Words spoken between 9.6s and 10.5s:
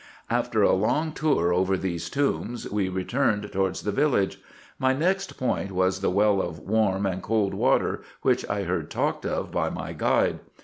my guide.